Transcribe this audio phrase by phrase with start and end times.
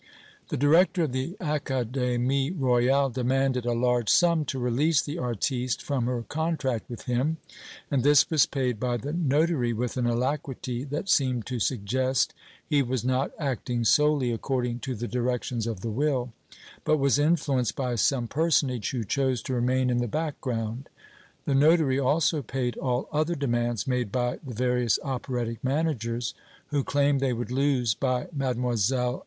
[0.49, 6.07] The director of the Académie Royale demanded a large sum to release the artiste from
[6.07, 7.37] her contract with him,
[7.91, 12.33] and this was paid by the notary with an alacrity that seemed to suggest
[12.65, 16.33] he was not acting solely according to the directions of the will,
[16.83, 20.89] but was influenced by some personage who chose to remain in the background;
[21.45, 26.33] the notary also paid all other demands made by the various operatic managers
[26.69, 29.19] who claimed they would lose by Mlle.